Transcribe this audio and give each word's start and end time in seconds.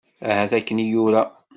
Ahat 0.29 0.51
akken 0.57 0.83
i 0.83 0.85
yura. 0.91 1.23